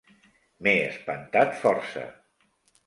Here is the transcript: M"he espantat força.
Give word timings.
M"he 0.69 0.73
espantat 0.87 1.55
força. 1.63 2.11